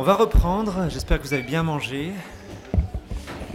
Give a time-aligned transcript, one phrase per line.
[0.00, 2.12] On va reprendre, j'espère que vous avez bien mangé.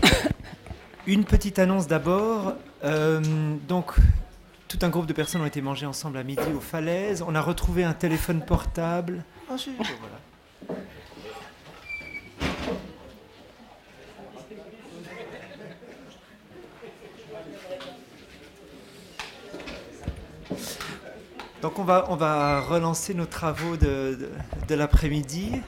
[1.08, 2.56] Une petite annonce d'abord.
[2.84, 3.22] Euh,
[3.70, 3.94] donc,
[4.68, 7.24] tout un groupe de personnes ont été mangées ensemble à midi aux falaises.
[7.26, 9.24] On a retrouvé un téléphone portable.
[9.50, 9.88] Ah, si, voilà.
[21.62, 24.30] Donc on va, on va relancer nos travaux de,
[24.68, 25.62] de, l'après-midi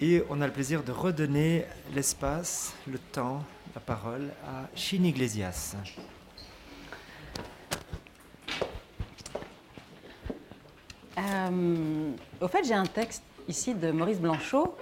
[0.00, 1.64] et on a le plaisir de redonner
[1.94, 3.42] l'espace, le temps,
[3.74, 5.76] la parole à Chine Iglesias.
[11.18, 14.76] Euh, au fait, j'ai un texte ici de Maurice Blanchot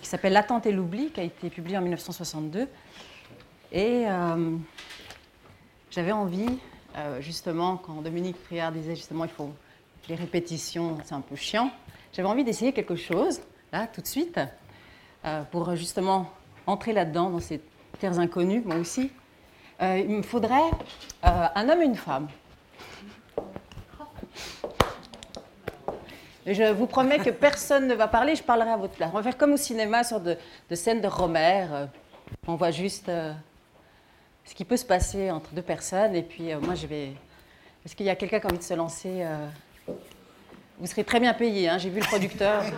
[0.00, 2.68] qui s'appelle L'attente et l'oubli, qui a été publié en 1962.
[3.72, 4.56] Et euh,
[5.90, 6.58] j'avais envie
[6.96, 9.52] euh, justement, quand Dominique Priard disait justement il faut
[10.08, 11.70] les répétitions, c'est un peu chiant,
[12.18, 13.40] j'avais envie d'essayer quelque chose,
[13.72, 14.40] là, tout de suite,
[15.24, 16.26] euh, pour justement
[16.66, 17.60] entrer là-dedans, dans ces
[18.00, 19.12] terres inconnues, moi aussi.
[19.80, 20.70] Euh, il me faudrait
[21.22, 22.26] un homme et une femme.
[26.44, 29.10] Je vous promets que personne ne va parler, je parlerai à votre place.
[29.12, 30.36] On va faire comme au cinéma, sur de,
[30.68, 31.66] de scènes de Romer.
[32.48, 33.08] On voit juste
[34.48, 36.16] ce qui peut se passer entre deux personnes.
[36.16, 37.12] Et puis euh, moi, je vais.
[37.84, 39.46] Est-ce qu'il y a quelqu'un qui a envie de se lancer euh,
[40.78, 42.62] Vous serez très bien payé, hein, j'ai vu le producteur.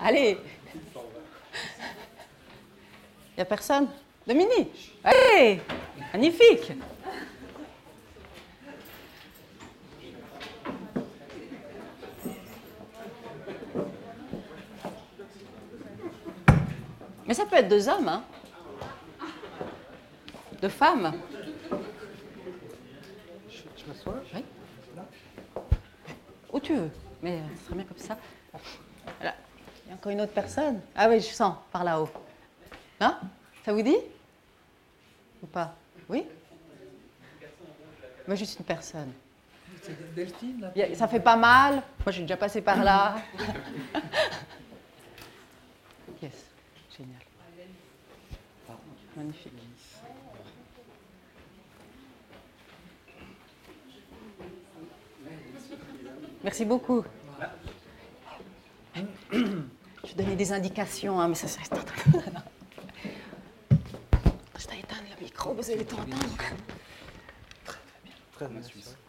[0.00, 0.38] Allez.
[3.32, 3.88] Il n'y a personne?
[4.24, 4.96] Dominique.
[5.02, 5.60] Allez.
[6.12, 6.72] Magnifique.
[17.26, 18.22] Mais ça peut être deux hommes, hein.
[20.62, 21.14] De femmes.
[23.50, 24.22] Je, m'assois.
[24.34, 24.44] Oui.
[26.68, 26.90] Où tu veux,
[27.22, 28.18] mais ce serait bien comme ça.
[29.18, 29.34] Voilà.
[29.84, 30.80] Il y a encore une autre personne?
[30.94, 32.10] Ah oui, je sens, par là-haut.
[33.00, 33.14] Non
[33.64, 33.96] Ça vous dit?
[35.42, 35.74] Ou pas?
[36.08, 36.26] Oui?
[38.26, 39.12] Moi, juste une personne.
[40.14, 41.82] Delphine, Ça fait pas mal.
[42.04, 43.16] Moi, j'ai déjà passé par là.
[46.22, 46.34] yes,
[46.94, 47.22] génial.
[49.16, 49.52] Magnifique.
[56.48, 57.04] Merci beaucoup.
[59.30, 61.74] Je donner des indications, hein, mais ça, reste
[63.70, 66.16] Je dois éteindre le micro, vous allez t'entendre.
[68.32, 68.86] Très bien, Suisse.
[68.86, 69.07] vous avez envie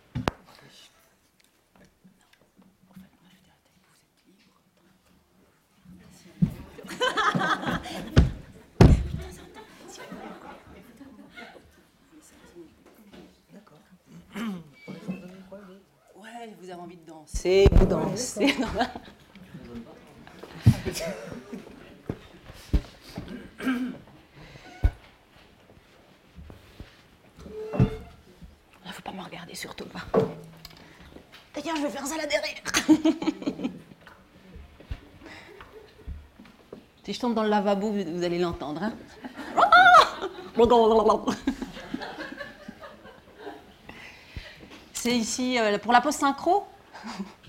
[17.19, 18.45] de danser, vous dansez.
[18.45, 18.55] Il
[28.85, 30.01] ne faut pas me regarder, surtout pas.
[31.53, 32.61] D'ailleurs, je vais faire ça là derrière.
[37.03, 38.83] si je tombe dans le lavabo, vous allez l'entendre.
[38.83, 38.93] Hein
[44.93, 46.65] C'est ici euh, pour la pause synchro?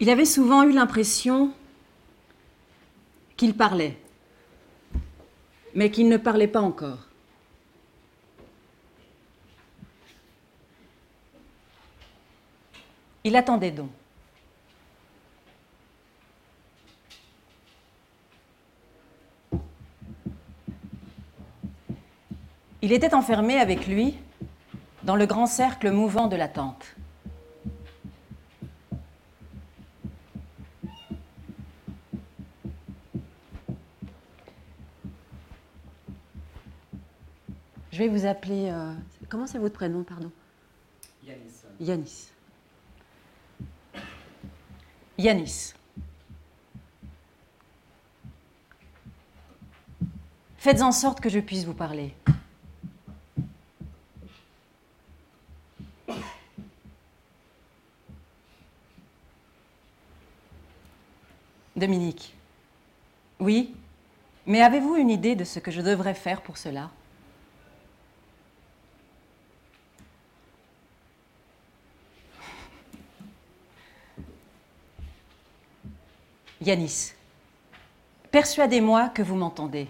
[0.00, 1.52] Il avait souvent eu l'impression
[3.36, 3.98] qu'il parlait,
[5.74, 7.08] mais qu'il ne parlait pas encore.
[13.24, 13.90] Il attendait donc.
[22.80, 24.16] Il était enfermé avec lui
[25.02, 26.94] dans le grand cercle mouvant de l'attente.
[37.90, 38.70] Je vais vous appeler.
[38.70, 38.94] Euh,
[39.28, 40.30] comment c'est votre prénom, pardon?
[41.26, 41.64] Yanis.
[41.80, 42.28] Yanis.
[45.18, 45.74] Yanis.
[50.58, 52.14] Faites en sorte que je puisse vous parler.
[64.48, 66.90] Mais avez-vous une idée de ce que je devrais faire pour cela?
[76.62, 77.12] Yanis,
[78.30, 79.86] persuadez-moi que vous m'entendez.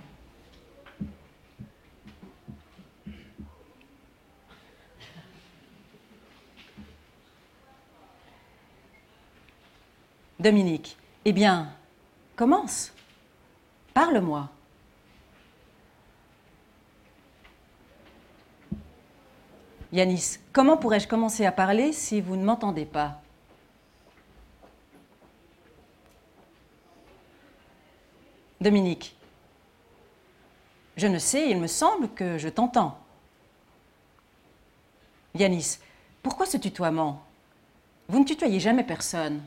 [10.41, 11.73] Dominique, eh bien,
[12.35, 12.93] commence.
[13.99, 14.49] Parle-moi.
[19.93, 23.21] Yanis, comment pourrais-je commencer à parler si vous ne m'entendez pas?
[28.61, 29.17] Dominique,
[30.97, 33.01] je ne sais, il me semble que je t'entends.
[35.35, 35.79] Yanis,
[36.23, 37.21] pourquoi ce tutoiement?
[38.07, 39.43] Vous ne tutoyez jamais personne.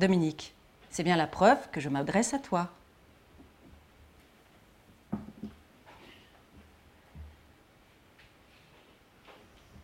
[0.00, 0.54] Dominique,
[0.88, 2.70] c'est bien la preuve que je m'adresse à toi.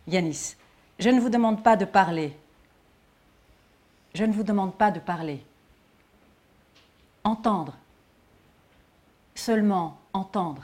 [0.07, 0.55] Yanis,
[0.97, 2.35] je ne vous demande pas de parler.
[4.15, 5.45] Je ne vous demande pas de parler.
[7.23, 7.75] Entendre.
[9.35, 10.63] Seulement entendre.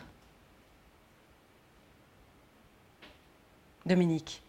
[3.85, 4.41] Dominique,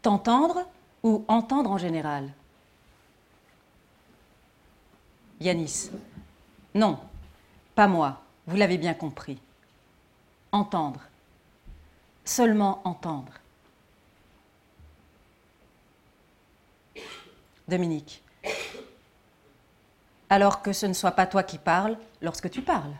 [0.00, 0.66] t'entendre
[1.04, 2.32] ou entendre en général?
[5.42, 5.90] Yanis,
[6.74, 6.98] non,
[7.74, 9.38] pas moi, vous l'avez bien compris.
[10.52, 11.00] Entendre.
[12.24, 13.32] Seulement entendre.
[17.66, 18.22] Dominique.
[20.30, 22.94] Alors que ce ne soit pas toi qui parles lorsque tu parles.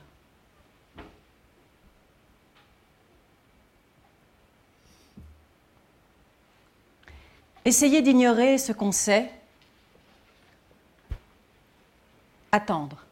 [7.65, 9.31] Essayez d'ignorer ce qu'on sait.
[12.55, 13.07] Attendre.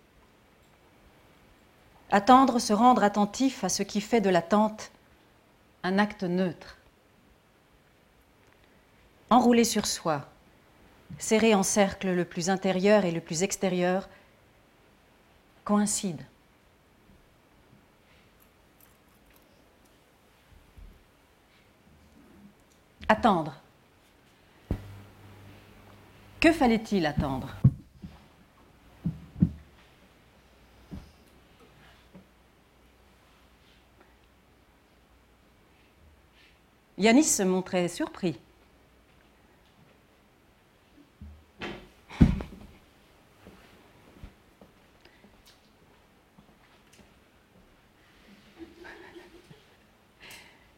[2.11, 4.91] Attendre, se rendre attentif à ce qui fait de l'attente
[5.83, 6.77] un acte neutre.
[9.31, 10.29] Enrouler sur soi,
[11.19, 14.11] serré en cercle le plus intérieur et le plus extérieur,
[15.65, 16.25] coïncident.
[23.09, 23.57] Attendre.
[26.41, 27.60] Que fallait-il attendre?
[37.01, 38.39] Yanis se montrait surpris.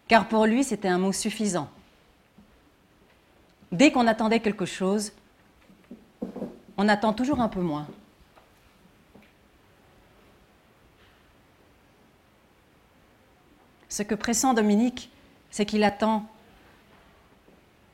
[0.06, 1.70] car pour lui c'était un mot suffisant.
[3.72, 5.12] Dès qu'on attendait quelque chose,
[6.76, 7.88] on attend toujours un peu moins.
[13.88, 15.10] Ce que pressent Dominique,
[15.52, 16.26] c'est qu'il attend.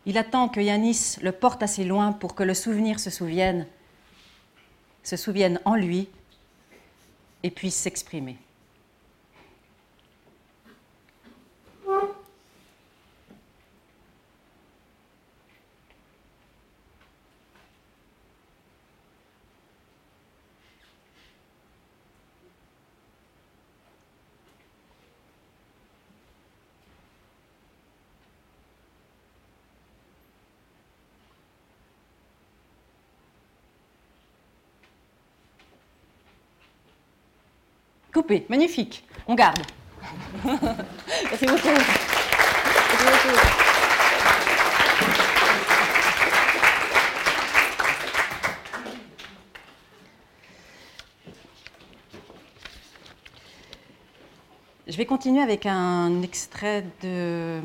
[0.07, 3.67] Il attend que Yanis le porte assez loin pour que le souvenir se souvienne,
[5.03, 6.09] se souvienne en lui
[7.43, 8.39] et puisse s'exprimer.
[38.19, 39.05] Coupé, magnifique.
[39.29, 39.63] On garde.
[40.45, 41.69] Merci beaucoup.
[41.69, 43.37] Merci beaucoup.
[54.89, 57.61] Je vais continuer avec un extrait de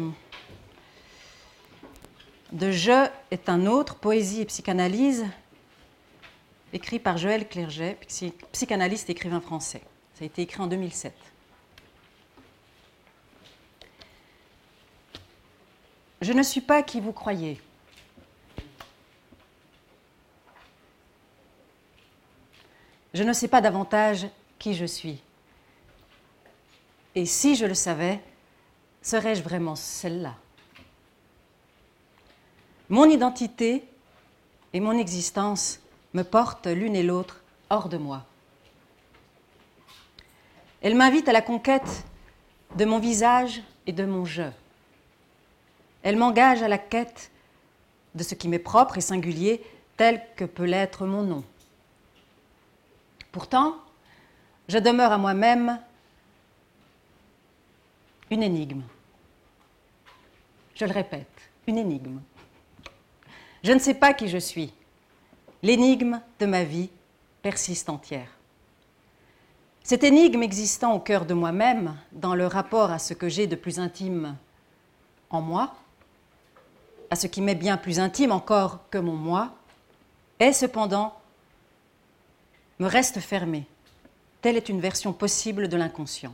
[2.51, 5.25] de Je est un autre, poésie et psychanalyse,
[6.73, 7.97] écrit par Joël Clerget,
[8.51, 9.81] psychanalyste et écrivain français.
[10.23, 11.13] A été écrit en 2007.
[16.21, 17.61] Je ne suis pas qui vous croyez.
[23.13, 24.27] Je ne sais pas davantage
[24.59, 25.21] qui je suis.
[27.15, 28.21] Et si je le savais,
[29.01, 30.35] serais-je vraiment celle-là?
[32.87, 33.83] Mon identité
[34.71, 35.81] et mon existence
[36.13, 38.25] me portent l'une et l'autre hors de moi.
[40.83, 42.03] Elle m'invite à la conquête
[42.75, 44.43] de mon visage et de mon je.
[46.03, 47.31] Elle m'engage à la quête
[48.15, 49.63] de ce qui m'est propre et singulier,
[49.95, 51.43] tel que peut l'être mon nom.
[53.31, 53.77] Pourtant,
[54.67, 55.79] je demeure à moi-même
[58.29, 58.81] une énigme.
[60.75, 62.19] Je le répète, une énigme.
[63.63, 64.73] Je ne sais pas qui je suis.
[65.61, 66.89] L'énigme de ma vie
[67.41, 68.29] persiste entière.
[69.83, 73.57] Cette énigme existant au cœur de moi-même, dans le rapport à ce que j'ai de
[73.57, 74.37] plus intime
[75.29, 75.75] en moi,
[77.09, 79.51] à ce qui m'est bien plus intime encore que mon moi,
[80.39, 81.13] est cependant
[82.79, 83.67] me reste fermé.
[84.41, 86.33] Telle est une version possible de l'inconscient.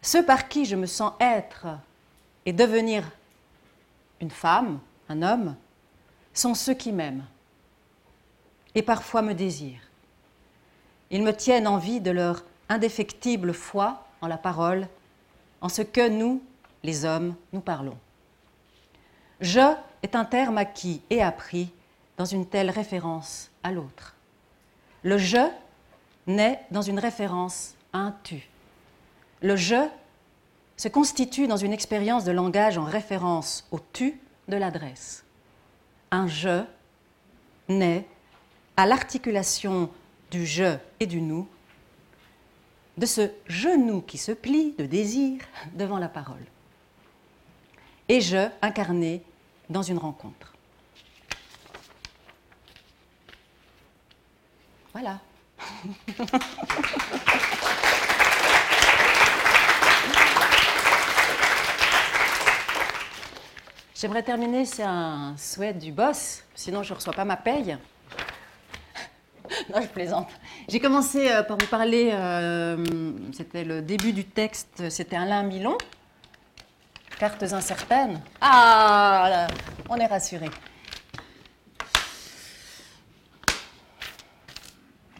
[0.00, 1.66] Ceux par qui je me sens être
[2.46, 3.04] et devenir
[4.22, 5.54] une femme, un homme,
[6.32, 7.26] sont ceux qui m'aiment
[8.74, 9.87] et parfois me désirent.
[11.10, 14.88] Ils me tiennent en vie de leur indéfectible foi en la parole,
[15.60, 16.42] en ce que nous,
[16.82, 17.96] les hommes, nous parlons.
[19.40, 21.70] Je est un terme acquis et appris
[22.16, 24.14] dans une telle référence à l'autre.
[25.02, 25.48] Le je
[26.26, 28.48] naît dans une référence à un tu.
[29.40, 29.88] Le je
[30.76, 35.24] se constitue dans une expérience de langage en référence au tu de l'adresse.
[36.10, 36.64] Un je
[37.68, 38.06] naît
[38.76, 39.90] à l'articulation
[40.30, 41.48] du je et du nous,
[42.96, 45.40] de ce genou qui se plie de désir
[45.74, 46.44] devant la parole.
[48.08, 49.22] Et je incarné
[49.70, 50.54] dans une rencontre.
[54.92, 55.20] Voilà.
[63.94, 67.76] J'aimerais terminer, c'est un souhait du boss, sinon je ne reçois pas ma paye.
[69.74, 70.28] non, je plaisante.
[70.68, 75.76] J'ai commencé euh, par vous parler, euh, c'était le début du texte, c'était Alain Milon,
[77.18, 78.20] Cartes incertaines.
[78.40, 79.46] Ah,
[79.88, 80.48] on est rassuré.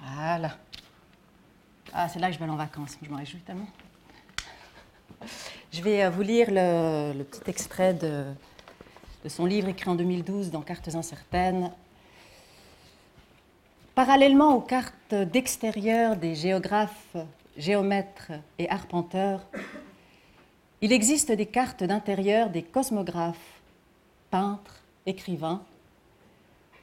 [0.03, 0.57] Voilà.
[1.93, 3.69] Ah, c'est là que je vais aller en vacances, je m'en réjouis tellement.
[5.73, 8.25] Je vais euh, vous lire le, petit extrait de
[9.27, 11.71] son livre écrit en 2012 dans Cartes incertaines.
[13.99, 17.17] Parallèlement aux cartes d'extérieur des géographes,
[17.57, 19.45] géomètres et arpenteurs,
[20.81, 23.61] il existe des cartes d'intérieur des cosmographes,
[24.31, 25.65] peintres, écrivains,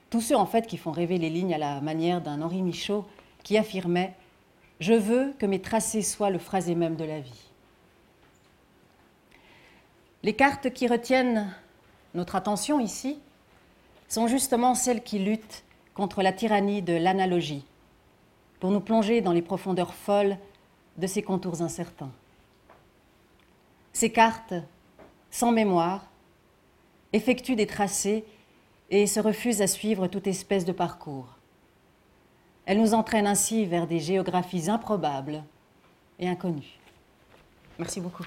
[0.10, 3.06] tous ceux en fait qui font rêver les lignes à la manière d'un Henri Michaud
[3.44, 4.14] qui affirmait
[4.82, 7.50] Je veux que mes tracés soient le phrasé même de la vie.
[10.22, 11.50] Les cartes qui retiennent
[12.14, 13.20] notre attention ici
[14.10, 15.65] sont justement celles qui luttent
[15.96, 17.66] contre la tyrannie de l'analogie,
[18.60, 20.38] pour nous plonger dans les profondeurs folles
[20.98, 22.12] de ces contours incertains.
[23.94, 24.54] Ces cartes,
[25.32, 26.06] sans mémoire,
[27.14, 28.26] effectuent des tracés
[28.90, 31.28] et se refusent à suivre toute espèce de parcours.
[32.66, 35.44] Elles nous entraînent ainsi vers des géographies improbables
[36.20, 36.78] et inconnues.
[37.80, 38.26] Merci beaucoup.